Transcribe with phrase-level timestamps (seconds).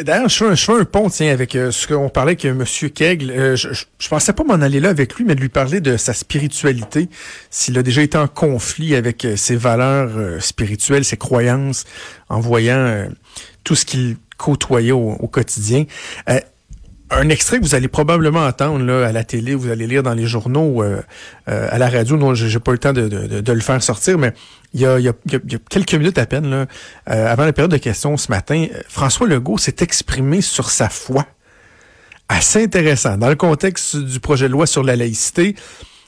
[0.00, 2.64] D'ailleurs, je, fais un pont tiens, avec euh, ce qu'on parlait avec M.
[2.64, 3.30] Kegel.
[3.30, 5.96] Euh, je, je, pensais pas m'en aller là avec lui, mais de lui parler de
[5.96, 7.08] sa spiritualité,
[7.50, 10.10] s'il a déjà été en conflit avec euh, ses valeurs
[10.42, 11.84] spirituelles, ses croyances,
[12.28, 13.08] en voyant
[13.64, 15.84] tout ce qu'il côtoyait au quotidien
[17.10, 20.14] un extrait que vous allez probablement entendre là, à la télé, vous allez lire dans
[20.14, 21.00] les journaux, euh,
[21.48, 22.16] euh, à la radio.
[22.16, 24.32] Non, j'ai pas le temps de, le faire sortir, mais
[24.74, 25.12] il y a,
[25.70, 26.66] quelques minutes à peine, euh,
[27.06, 31.26] avant la période de questions ce matin, François Legault s'est exprimé sur sa foi.
[32.28, 33.16] Assez intéressant.
[33.16, 35.54] Dans le contexte du projet de loi sur la laïcité,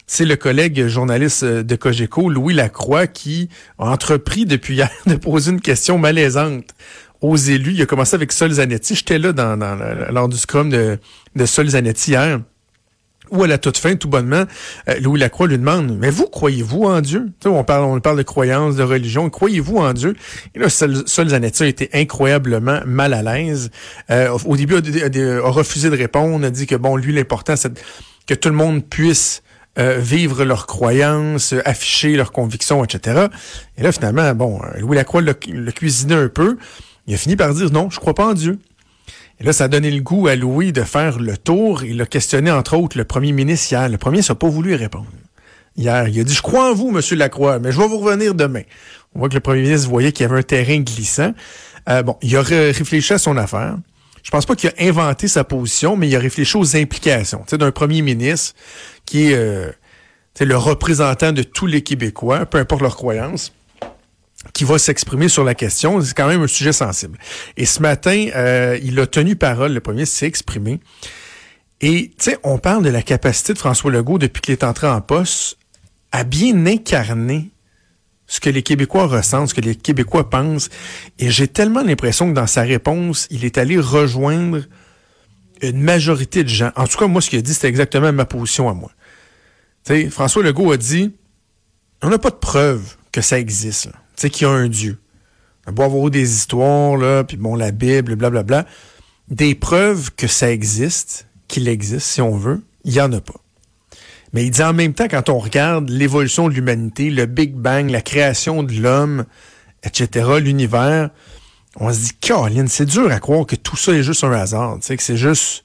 [0.09, 5.53] c'est le collègue journaliste de Cogeco, Louis Lacroix, qui a entrepris depuis hier de poser
[5.53, 6.75] une question malaisante
[7.21, 7.73] aux élus.
[7.73, 8.95] Il a commencé avec Sol Zanetti.
[8.95, 9.77] J'étais là dans, dans,
[10.11, 10.99] lors du scrum de,
[11.35, 12.41] de Sol Zanetti hier.
[13.31, 14.45] Où à la toute fin, tout bonnement,
[14.89, 17.31] euh, Louis Lacroix lui demande Mais vous, croyez-vous en Dieu?
[17.45, 19.29] on parle, on parle de croyance, de religion.
[19.29, 20.17] Croyez-vous en Dieu?
[20.55, 23.71] Et là, Sol, Zanetti a été incroyablement mal à l'aise.
[24.11, 27.73] Euh, au début, a, refusé de répondre, a dit que bon, lui, l'important, c'est
[28.27, 29.43] que tout le monde puisse
[29.79, 33.27] euh, vivre leurs croyances, afficher leurs convictions, etc.
[33.77, 36.57] Et là, finalement, bon, Louis Lacroix l'a cuisiné un peu.
[37.09, 38.59] Il a fini par dire non, je crois pas en Dieu.
[39.41, 41.83] Et là, ça a donné le goût à Louis de faire le tour.
[41.83, 43.89] Il a questionné, entre autres, le premier ministre hier.
[43.89, 45.07] Le premier n'a pas voulu répondre.
[45.75, 48.35] Hier, il a dit, je crois en vous, Monsieur Lacroix, mais je vais vous revenir
[48.35, 48.63] demain.
[49.15, 51.33] On voit que le premier ministre voyait qu'il y avait un terrain glissant.
[51.89, 53.79] Euh, bon, il a réfléchi à son affaire.
[54.23, 57.71] Je pense pas qu'il a inventé sa position, mais il a réfléchi aux implications d'un
[57.71, 58.55] premier ministre
[59.07, 59.71] qui est euh,
[60.41, 63.55] le représentant de tous les Québécois, peu importe leurs croyances
[64.53, 66.01] qui va s'exprimer sur la question.
[66.01, 67.19] C'est quand même un sujet sensible.
[67.57, 70.81] Et ce matin, euh, il a tenu parole, le premier s'est exprimé.
[71.81, 74.89] Et, tu sais, on parle de la capacité de François Legault, depuis qu'il est entré
[74.89, 75.59] en poste,
[76.11, 77.51] à bien incarner
[78.27, 80.71] ce que les Québécois ressentent, ce que les Québécois pensent.
[81.19, 84.63] Et j'ai tellement l'impression que dans sa réponse, il est allé rejoindre
[85.63, 86.71] une majorité de gens.
[86.77, 88.91] En tout cas, moi, ce qu'il a dit, c'était exactement ma position à moi.
[89.85, 91.13] Tu sais, François Legault a dit,
[92.03, 93.87] on n'a pas de preuve que ça existe.
[93.87, 94.99] Là sais, qu'il y a un Dieu.
[95.67, 98.67] On peut avoir des histoires, là, puis bon, la Bible, blablabla.
[99.29, 103.41] Des preuves que ça existe, qu'il existe, si on veut, il n'y en a pas.
[104.33, 107.91] Mais il dit en même temps, quand on regarde l'évolution de l'humanité, le Big Bang,
[107.91, 109.25] la création de l'homme,
[109.83, 111.11] etc., l'univers,
[111.77, 114.79] on se dit, Caroline, c'est dur à croire que tout ça est juste un hasard,
[114.81, 115.65] que c'est juste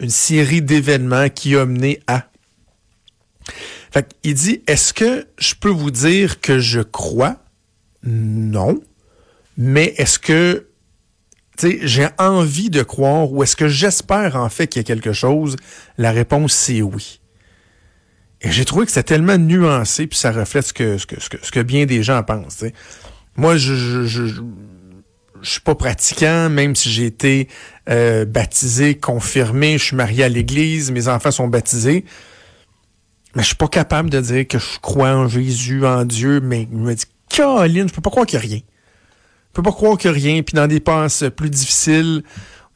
[0.00, 2.26] une série d'événements qui a mené à.
[3.90, 7.36] Fait il dit, est-ce que je peux vous dire que je crois
[8.02, 8.80] non.
[9.56, 10.68] Mais est-ce que
[11.82, 15.56] j'ai envie de croire ou est-ce que j'espère en fait qu'il y a quelque chose?
[15.96, 17.20] La réponse, c'est oui.
[18.40, 21.50] Et j'ai trouvé que c'était tellement nuancé, puis ça reflète ce que, ce que, ce
[21.50, 22.64] que, bien des gens pensent.
[23.36, 27.48] Moi, je, je, je, je, suis pas pratiquant, même si j'ai été
[27.88, 32.04] euh, baptisé, confirmé, je suis marié à l'Église, mes enfants sont baptisés.
[33.34, 36.68] Mais je suis pas capable de dire que je crois en Jésus, en Dieu, mais
[36.70, 38.60] je me dis Caroline, je peux pas croire qu'il n'y a rien.
[38.60, 40.42] Je peux pas croire qu'il n'y a rien.
[40.42, 42.22] Puis dans des passes plus difficiles,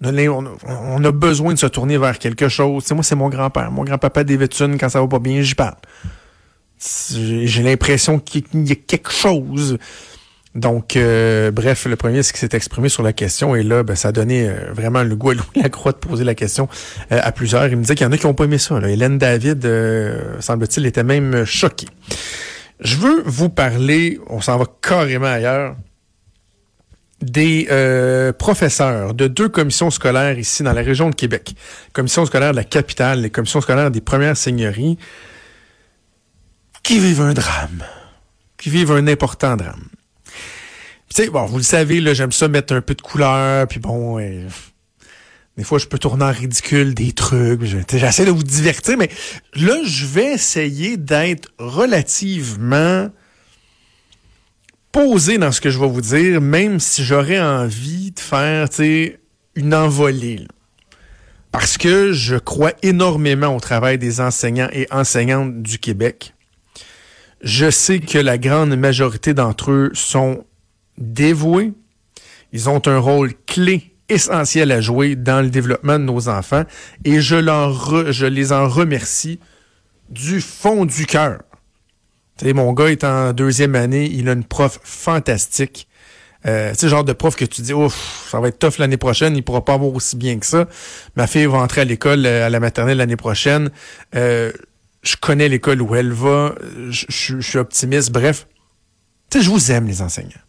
[0.05, 2.91] on a, besoin de se tourner vers quelque chose.
[2.93, 3.71] moi, c'est mon grand-père.
[3.71, 5.77] Mon grand-papa David quand ça va pas bien, j'y parle.
[6.81, 9.79] J'ai l'impression qu'il y a quelque chose.
[10.55, 13.57] Donc, euh, bref, le premier, c'est qui s'est exprimé sur la question.
[13.57, 16.25] Et là, ben, ça a donné euh, vraiment le goût à Louis Lacroix de poser
[16.25, 16.69] la question
[17.11, 17.67] euh, à plusieurs.
[17.69, 18.79] Il me disait qu'il y en a qui n'ont pas aimé ça.
[18.87, 19.67] Hélène David,
[20.41, 21.89] semble-t-il, était même choquée.
[22.83, 25.77] Je veux vous parler, on s'en va carrément ailleurs,
[27.21, 31.55] des euh, professeurs de deux commissions scolaires ici dans la région de Québec.
[31.93, 34.99] Commission scolaire de la capitale, les commissions scolaires des premières seigneuries,
[36.83, 37.85] qui vivent un drame,
[38.59, 39.87] qui vivent un important drame.
[41.09, 43.79] Tu sais, bon, vous le savez, là, j'aime ça mettre un peu de couleur, puis
[43.79, 44.19] bon,
[45.57, 47.63] des fois, je peux tourner en ridicule des trucs.
[47.63, 49.11] J'essaie de vous divertir, mais
[49.55, 53.11] là, je vais essayer d'être relativement
[54.93, 58.69] posé dans ce que je vais vous dire, même si j'aurais envie de faire,
[59.55, 60.47] une envolée.
[61.51, 66.33] Parce que je crois énormément au travail des enseignants et enseignantes du Québec.
[67.43, 70.47] Je sais que la grande majorité d'entre eux sont
[70.97, 71.73] dévoués.
[72.53, 76.65] Ils ont un rôle clé essentiel à jouer dans le développement de nos enfants
[77.05, 77.37] et je,
[78.27, 79.41] les en remercie
[80.11, 81.43] du fond du cœur.
[82.43, 85.89] mon gars est en deuxième année, il a une prof fantastique.
[86.45, 88.97] Euh, c'est le genre de prof que tu dis, ouf, ça va être tough l'année
[88.97, 90.67] prochaine, il pourra pas avoir aussi bien que ça.
[91.17, 93.71] Ma fille va entrer à l'école, euh, à la maternelle l'année prochaine.
[94.15, 94.53] Euh,
[95.03, 96.55] je connais l'école où elle va,
[96.91, 98.13] je suis optimiste.
[98.13, 98.47] Bref,
[99.35, 100.41] je vous aime, les enseignants.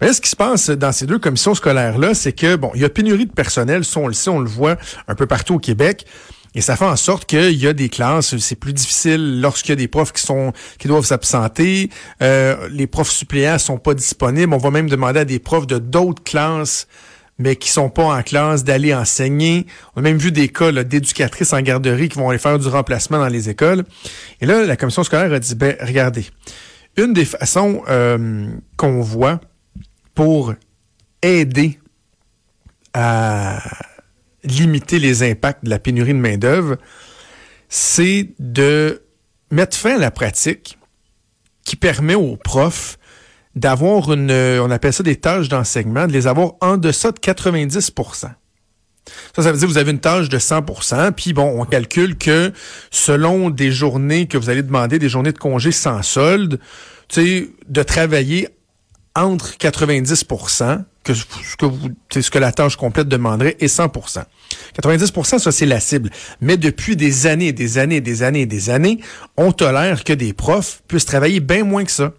[0.00, 2.84] Mais ce qui se passe dans ces deux commissions scolaires-là, c'est que, bon, il y
[2.84, 4.76] a pénurie de personnel, ça on le sait, on le voit
[5.08, 6.06] un peu partout au Québec.
[6.54, 9.72] Et ça fait en sorte qu'il y a des classes, c'est plus difficile lorsqu'il y
[9.74, 11.90] a des profs qui sont qui doivent s'absenter.
[12.22, 14.54] Euh, les profs suppléants sont pas disponibles.
[14.54, 16.86] On va même demander à des profs de d'autres classes
[17.38, 19.66] mais qui sont pas en classe, d'aller enseigner.
[19.94, 23.18] On a même vu des cas d'éducatrices en garderie qui vont aller faire du remplacement
[23.18, 23.84] dans les écoles.
[24.40, 26.26] Et là, la commission scolaire a dit, ben regardez,
[26.96, 29.40] une des façons euh, qu'on voit
[30.16, 30.54] pour
[31.22, 31.78] aider
[32.92, 33.62] à
[34.42, 36.76] limiter les impacts de la pénurie de main-d'œuvre,
[37.68, 39.02] c'est de
[39.52, 40.78] mettre fin à la pratique
[41.64, 42.98] qui permet aux profs
[43.54, 48.30] d'avoir une, on appelle ça des tâches d'enseignement, de les avoir en deçà de 90%
[49.34, 52.16] ça, ça veut dire que vous avez une tâche de 100% puis bon, on calcule
[52.16, 52.52] que
[52.90, 56.58] selon des journées que vous allez demander, des journées de congé sans solde,
[57.08, 58.48] tu sais, de travailler
[59.16, 60.24] entre 90
[61.02, 61.24] que ce
[61.56, 64.24] que vous, ce que la tâche complète demanderait et 100%
[64.82, 66.10] 90% ça c'est la cible.
[66.40, 69.00] Mais depuis des années, des années, des années, des années,
[69.36, 72.12] on tolère que des profs puissent travailler bien moins que ça.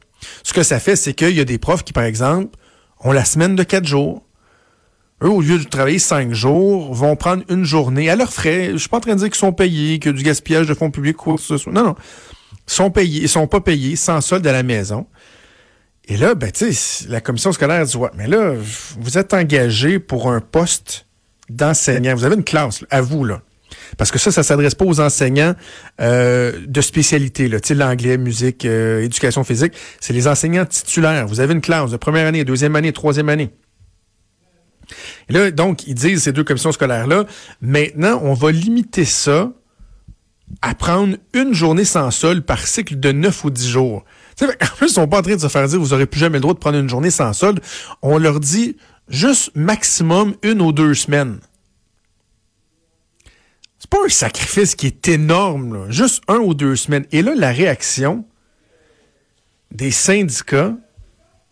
[0.44, 2.58] Ce que ça fait, c'est qu'il y a des profs qui, par exemple,
[3.02, 4.24] ont la semaine de quatre jours.
[5.24, 8.70] Eux, au lieu de travailler cinq jours, vont prendre une journée à leurs frais.
[8.74, 10.92] Je suis pas en train de dire qu'ils sont payés, que du gaspillage de fonds
[10.92, 11.72] publics ce soit.
[11.72, 11.96] Non, non.
[12.68, 15.08] Ils sont payés, ils sont pas payés, sans solde à la maison.
[16.08, 16.52] Et là, ben,
[17.10, 18.54] la commission scolaire dit, ouais, mais là,
[18.98, 21.06] vous êtes engagé pour un poste
[21.50, 22.16] d'enseignant.
[22.16, 23.42] Vous avez une classe, à vous, là.
[23.98, 25.54] Parce que ça, ça s'adresse pas aux enseignants
[26.00, 29.74] euh, de spécialité, là, l'anglais, musique, euh, éducation physique.
[30.00, 31.28] C'est les enseignants titulaires.
[31.28, 33.50] Vous avez une classe de première année, deuxième année, troisième année.
[35.30, 37.26] Et là, donc, ils disent, ces deux commissions scolaires-là,
[37.60, 39.52] maintenant, on va limiter ça
[40.62, 44.06] à prendre une journée sans sol par cycle de 9 ou 10 jours.
[44.46, 46.38] En plus, ils sont pas en train de se faire dire, vous aurez plus jamais
[46.38, 47.60] le droit de prendre une journée sans solde.
[48.02, 48.78] On leur dit
[49.10, 51.40] juste maximum une ou deux semaines.
[53.80, 57.06] C'est pas un sacrifice qui est énorme, juste un ou deux semaines.
[57.12, 58.26] Et là, la réaction
[59.72, 60.76] des syndicats,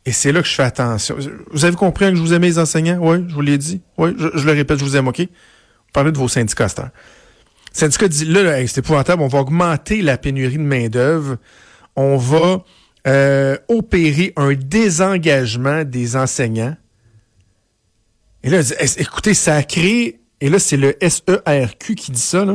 [0.05, 1.17] et c'est là que je fais attention.
[1.51, 2.99] Vous avez compris que je vous aimais les enseignants?
[3.01, 3.81] Oui, je vous l'ai dit.
[3.97, 5.21] Oui, je, le répète, je vous aime, OK?
[5.93, 6.89] Parlez de vos syndicats, c'est Le
[7.71, 11.37] syndicat dit, là, c'est épouvantable, on va augmenter la pénurie de main-d'œuvre.
[11.95, 12.63] On va
[13.07, 16.75] euh, opérer un désengagement des enseignants.
[18.43, 18.61] Et là,
[18.97, 22.45] écoutez, ça a créé et là, c'est le SERQ qui dit ça,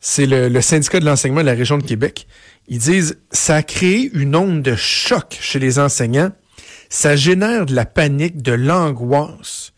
[0.00, 2.26] C'est le, syndicat de l'enseignement de la région de Québec.
[2.68, 6.30] Ils disent, ça a créé une onde de choc chez les enseignants.
[6.88, 9.72] Ça génère de la panique, de l'angoisse.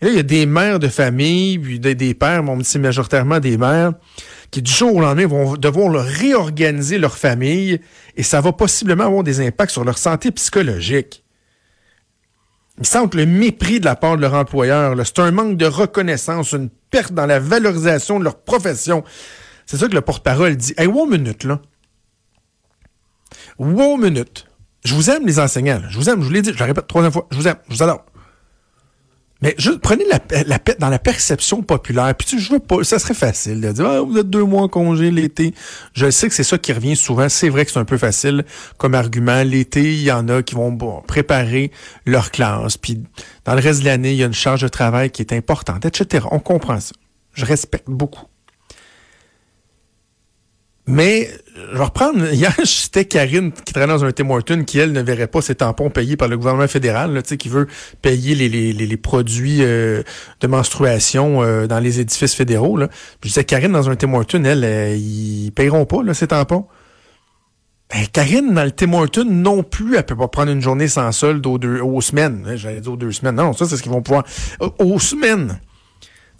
[0.00, 2.62] Et là, il y a des mères de famille, puis des, pères, mais on me
[2.62, 3.92] dit majoritairement des mères,
[4.50, 7.80] qui du jour au lendemain vont devoir réorganiser leur famille
[8.16, 11.24] et ça va possiblement avoir des impacts sur leur santé psychologique.
[12.78, 14.94] Ils sentent le mépris de la part de leur employeur.
[15.04, 19.04] C'est un manque de reconnaissance, une perte dans la valorisation de leur profession.
[19.66, 20.74] C'est ça que le porte-parole dit.
[20.78, 21.60] Hey, wow minute, là.
[23.58, 24.46] Wow minute.
[24.84, 25.82] Je vous aime, les enseignants.
[25.90, 27.28] Je vous aime, je vous l'ai dit, je le répète troisième fois.
[27.30, 28.06] Je vous aime, je vous adore.
[29.42, 32.14] Mais juste prenez la, la, dans la perception populaire.
[32.14, 34.62] Puis tu, je veux pas, ça serait facile de dire ah, vous êtes deux mois
[34.62, 35.54] en congé l'été.
[35.94, 37.28] Je sais que c'est ça qui revient souvent.
[37.28, 38.44] C'est vrai que c'est un peu facile
[38.76, 39.42] comme argument.
[39.42, 40.76] L'été, il y en a qui vont
[41.06, 41.70] préparer
[42.04, 42.76] leur classe.
[42.76, 43.02] Puis
[43.44, 45.86] dans le reste de l'année, il y a une charge de travail qui est importante,
[45.86, 46.26] etc.
[46.30, 46.92] On comprend ça.
[47.32, 48.26] Je respecte beaucoup.
[50.86, 51.30] Mais
[51.72, 52.24] je vais reprendre.
[52.32, 55.54] Hier, c'était Karine qui travaillait dans un Tim Horton qui, elle, ne verrait pas ses
[55.54, 57.66] tampons payés par le gouvernement fédéral, là, qui veut
[58.02, 60.02] payer les, les, les, produits euh,
[60.40, 62.76] de menstruation euh, dans les édifices fédéraux.
[62.76, 62.88] Là.
[63.22, 66.66] Je disais, Karine, dans un Tim Horton, elle, euh, ils payeront pas là, ces tampons.
[67.90, 71.10] Ben, Karine, dans le Tim Horton, non plus, elle peut pas prendre une journée sans
[71.12, 72.52] solde aux, deux, aux semaines.
[72.54, 73.34] J'allais dire aux deux semaines.
[73.34, 74.24] Non, ça, c'est ce qu'ils vont pouvoir.
[74.78, 75.58] Aux semaines.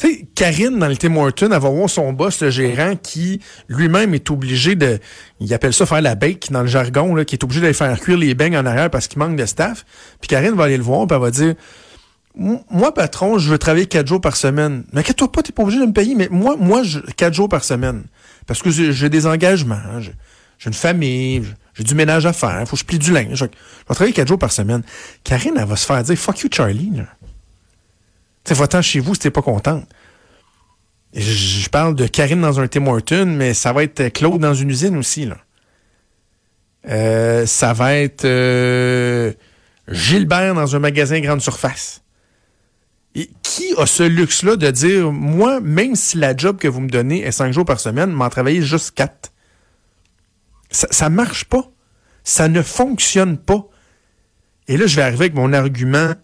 [0.00, 3.40] Tu sais, Karine, dans le Tim Horton, elle va voir son boss, le gérant, qui
[3.69, 4.99] lui-même est obligé de,
[5.40, 8.00] il appelle ça faire la bake dans le jargon, là, qui est obligé d'aller faire
[8.00, 9.85] cuire les beignes en arrière parce qu'il manque de staff.
[10.21, 11.54] Puis Karine va aller le voir, puis elle va dire,
[12.35, 14.85] moi, patron, je veux travailler quatre jours par semaine.
[14.92, 17.50] Mais inquiète-toi pas, t'es pas obligé de me payer, mais moi, moi, je, quatre jours
[17.50, 18.04] par semaine.
[18.47, 22.76] Parce que j'ai des engagements, hein, j'ai une famille, j'ai du ménage à faire, faut
[22.76, 23.35] que je plie du linge.
[23.35, 23.50] Je, vais
[23.88, 24.83] travailler quatre jours par semaine.
[25.25, 26.90] Karine, elle va se faire dire, fuck you, Charlie.
[28.44, 29.87] Tu va-t'en chez vous si pas contente.
[31.12, 34.70] Je, parle de Karine dans un Tim Horton, mais ça va être Claude dans une
[34.70, 35.28] usine aussi.
[36.88, 39.32] Euh, ça va être euh,
[39.88, 42.02] Gilbert dans un magasin grande surface.
[43.42, 47.23] Qui a ce luxe-là de dire, moi, même si la job que vous me donnez
[47.23, 49.32] est cinq jours par semaine, m'en travailler juste quatre?
[50.70, 51.68] Ça, ça marche pas.
[52.23, 53.66] Ça ne fonctionne pas.
[54.68, 56.14] Et là, je vais arriver avec mon argument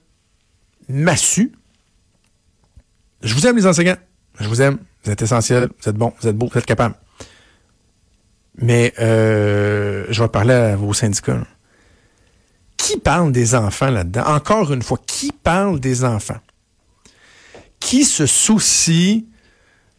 [0.88, 1.52] massu.
[3.22, 3.96] Je vous aime, les enseignants.
[4.38, 4.78] Je vous aime.
[5.04, 5.68] Vous êtes essentiels.
[5.80, 6.12] Vous êtes bons.
[6.20, 6.48] Vous êtes beaux.
[6.52, 6.94] Vous êtes capables.
[8.58, 11.46] Mais euh, je vais parler à vos syndicats.
[12.76, 14.24] Qui parle des enfants là-dedans?
[14.26, 16.40] Encore une fois, qui parle des enfants?
[17.80, 19.26] Qui se soucie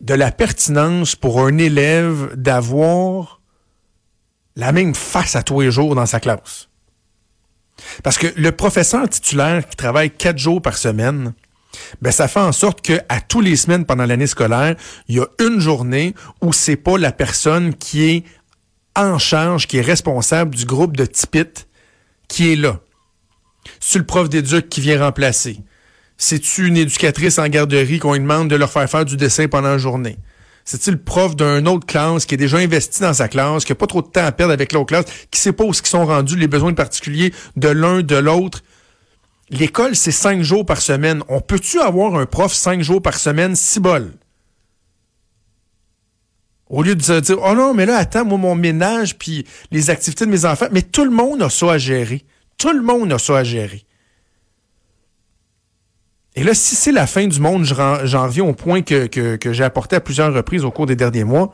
[0.01, 3.41] de la pertinence pour un élève d'avoir
[4.55, 6.69] la même face à tous les jours dans sa classe?
[8.03, 11.33] Parce que le professeur titulaire qui travaille quatre jours par semaine,
[12.01, 14.75] ben ça fait en sorte que à tous les semaines pendant l'année scolaire,
[15.07, 18.23] il y a une journée où c'est pas la personne qui est
[18.95, 21.45] en charge, qui est responsable du groupe de tipit
[22.27, 22.79] qui est là.
[23.79, 25.59] C'est le prof d'éduc qui vient remplacer.
[26.17, 29.69] C'est-tu une éducatrice en garderie qu'on lui demande de leur faire faire du dessin pendant
[29.69, 30.17] la journée?
[30.65, 33.75] C'est-tu le prof d'une autre classe qui est déjà investi dans sa classe, qui n'a
[33.75, 36.35] pas trop de temps à perdre avec l'autre classe, qui sait pas où sont rendus
[36.35, 38.63] les besoins particuliers de l'un, de l'autre?
[39.49, 41.23] L'école, c'est cinq jours par semaine.
[41.29, 44.13] On peut-tu avoir un prof cinq jours par semaine, si bol?
[46.69, 49.89] Au lieu de se dire, oh non, mais là, attends, moi, mon ménage, puis les
[49.89, 50.67] activités de mes enfants.
[50.71, 52.25] Mais tout le monde a ça à gérer.
[52.57, 53.85] Tout le monde a ça à gérer.
[56.35, 59.63] Et là, si c'est la fin du monde, j'en reviens au point que, que, j'ai
[59.63, 61.51] apporté à plusieurs reprises au cours des derniers mois.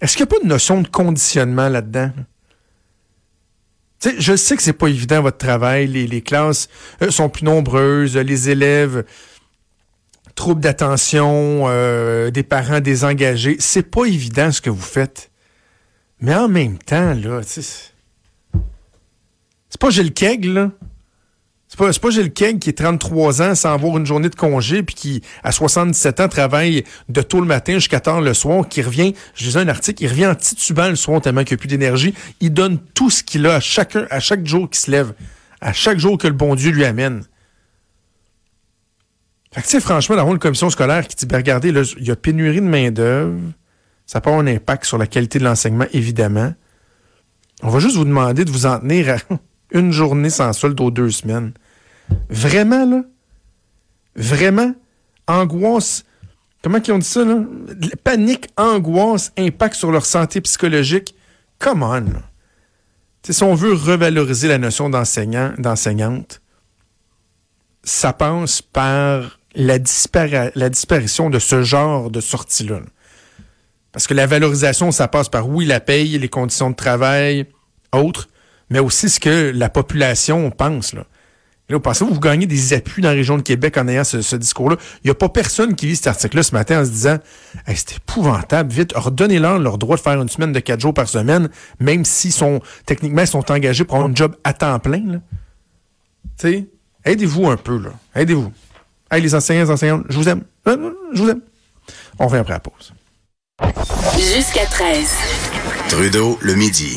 [0.00, 2.10] Est-ce qu'il n'y a pas de notion de conditionnement là-dedans?
[4.18, 6.68] Je sais que c'est pas évident votre travail, les, classes
[7.02, 9.04] euh, sont plus nombreuses, les élèves
[10.34, 13.56] troubles d'attention, euh, des parents désengagés.
[13.60, 15.30] C'est pas évident ce que vous faites.
[16.20, 17.92] Mais en même temps, là, c'est
[19.78, 20.70] pas Gilles Keg, là.
[21.74, 24.84] C'est pas, pas Gilles Keg qui est 33 ans sans avoir une journée de congé
[24.84, 28.80] puis qui, à 77 ans, travaille de tôt le matin jusqu'à tard le soir, qui
[28.80, 31.66] revient, je lisais un article, il revient en titubant le soir tellement qu'il n'a plus
[31.66, 32.14] d'énergie.
[32.38, 35.14] Il donne tout ce qu'il a à chacun, à chaque jour qu'il se lève,
[35.60, 37.24] à chaque jour que le bon Dieu lui amène.
[39.52, 42.12] Fait que, tu sais, franchement, d'avoir une commission scolaire qui dit, ben, regardez, il y
[42.12, 43.36] a pénurie de main-d'œuvre,
[44.06, 46.54] ça peut avoir un impact sur la qualité de l'enseignement, évidemment.
[47.64, 49.16] On va juste vous demander de vous en tenir à
[49.72, 51.52] une journée sans solde aux deux semaines.
[52.28, 53.02] Vraiment, là?
[54.16, 54.74] Vraiment?
[55.26, 56.04] Angoisse.
[56.62, 57.44] Comment ils ont dit ça, là?
[58.02, 61.14] Panique, angoisse, impact sur leur santé psychologique.
[61.58, 62.04] Come on,
[63.32, 66.42] si on veut revaloriser la notion d'enseignant, d'enseignante,
[67.82, 69.78] ça passe par la,
[70.54, 72.80] la disparition de ce genre de sortie-là.
[73.92, 77.46] Parce que la valorisation, ça passe par, oui, la paye, les conditions de travail,
[77.92, 78.28] autres,
[78.68, 80.92] mais aussi ce que la population pense.
[80.92, 81.04] Là.
[81.70, 84.36] Là, vous pensez vous gagnez des appuis dans la région de Québec en ayant ce,
[84.36, 84.76] discours-là.
[85.02, 87.18] Il n'y a pas personne qui lit cet article-là ce matin en se disant
[87.68, 91.48] c'est épouvantable, vite, redonnez-leur leur droit de faire une semaine de quatre jours par semaine,
[91.80, 95.22] même s'ils sont techniquement ils sont engagés pour avoir un job à temps plein.
[96.38, 96.66] Tu sais,
[97.04, 97.90] aidez-vous un peu, là.
[98.14, 98.52] Aidez-vous.
[99.10, 100.42] Hey, les enseignants, les enseignantes, je vous aime.
[100.68, 101.40] Euh, je vous aime.
[102.18, 102.92] On revient après la pause.
[104.16, 105.08] Jusqu'à 13.
[105.88, 106.92] Trudeau, le midi.